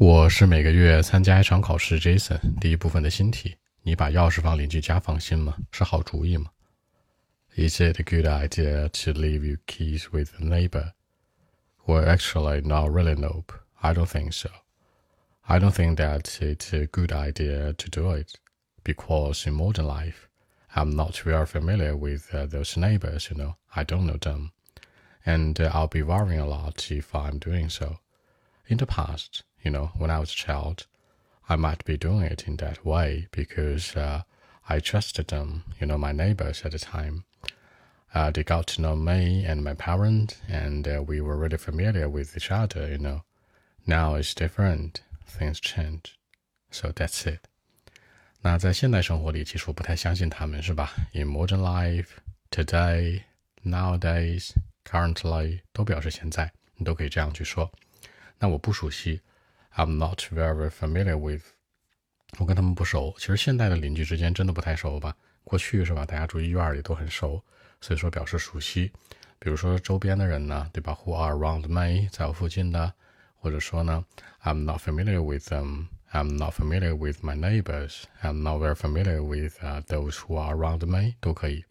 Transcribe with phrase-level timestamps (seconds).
[0.00, 2.38] 我是每个月参加一场考试，Jason。
[2.60, 5.56] 第一部分的新题：你把钥匙放邻居家放心吗？
[5.72, 6.52] 是好主意吗？
[7.56, 10.92] Is it a good idea to leave your keys with a neighbor?
[11.84, 13.16] Well, actually, not really.
[13.16, 13.52] Nope.
[13.80, 14.50] I don't think so.
[15.42, 18.34] I don't think that it's a good idea to do it
[18.84, 20.28] because in modern life,
[20.76, 23.30] I'm not very familiar with uh, those neighbors.
[23.32, 24.52] You know, I don't know them,
[25.26, 27.98] and uh, I'll be worrying a lot if I'm doing so.
[28.68, 30.85] In the past you know, when I was a child,
[31.47, 34.23] I might be doing it in that way because uh,
[34.67, 37.23] I trusted them, you know, my neighbors at the time.
[38.13, 42.07] Uh, they got to know me and my parents, and uh, we were really familiar
[42.07, 43.23] with each other, you know.
[43.85, 46.15] Now it's different, things change,
[46.69, 47.39] so that's it.
[48.41, 50.93] 那在现代生活里，其实我不太相信他们，是吧？
[51.13, 52.09] In modern life,
[52.51, 53.23] today,
[53.65, 54.51] nowadays,
[54.85, 57.71] currently，都表示现在，你都可以这样去说。
[58.37, 59.21] 那我不熟悉
[59.76, 61.42] I'm not very familiar with，
[62.38, 63.14] 我跟他们不熟。
[63.18, 65.14] 其实现代的邻居之间真的不太熟吧？
[65.44, 66.04] 过去是吧？
[66.04, 67.42] 大家住医院里都很熟，
[67.80, 68.92] 所以说表示熟悉。
[69.38, 72.92] 比如说周边的人呢，对吧？Who are around me，在我附近的，
[73.36, 74.04] 或者说呢
[74.42, 75.86] ，I'm not familiar with them。
[76.10, 78.04] I'm not familiar with my neighbors.
[78.22, 81.64] I'm not very familiar with those who are around me，都可以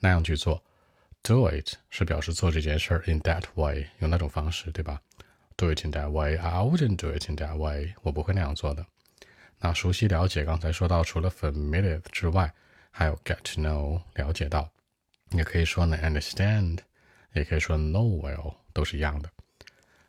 [0.00, 0.62] 那样去做。
[1.22, 5.00] Do it 是表示做这件事 in that way，用那种方式，对吧
[5.57, 6.37] ？do it in that way.
[6.37, 7.93] I wouldn't do it in that way.
[8.01, 8.85] 我不会那样做的。
[9.59, 12.53] 那熟悉了解，刚才说到，除了 familiar 之外，
[12.89, 14.69] 还有 get to know 了解到，
[15.31, 16.79] 也可以说呢 understand，
[17.33, 19.29] 也可以说 know well，都是一样的。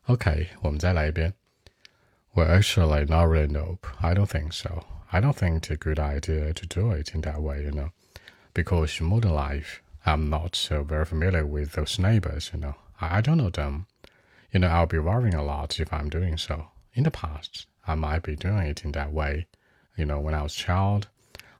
[0.06, 1.34] OK，我们再来一遍。
[2.34, 3.46] Well, actually, not really.
[3.46, 3.86] Nope.
[4.00, 4.84] I don't think so.
[5.10, 7.90] I don't think it's a good idea to do it in that way, you know,
[8.54, 12.74] because in modern life, I'm not so very familiar with those neighbors, you know.
[12.98, 13.86] I, I don't know them.
[14.52, 16.66] You know, I'll be worrying a lot if I'm doing so.
[16.94, 19.46] In the past, I might be doing it in that way.
[19.96, 21.08] You know, when I was a child,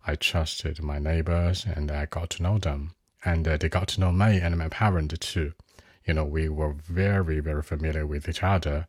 [0.06, 2.94] I trusted my neighbors and I got to know them.
[3.24, 5.52] And uh, they got to know me and my parents too.
[6.04, 8.88] You know, we were very, very familiar with each other.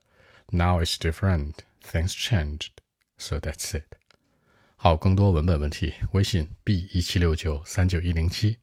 [0.52, 1.64] Now it's different.
[1.82, 2.82] Things changed.
[3.18, 3.96] So that's it.
[4.76, 8.58] 好，更多文本问题，微信 b 一七六九三九一零七